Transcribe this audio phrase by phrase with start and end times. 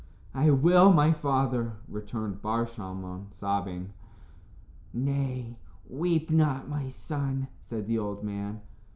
[0.33, 3.93] ]"I will, my father," returned Bar Shalmon, sobbing.
[4.95, 8.61] "Nay, weep not, my son," said the old man.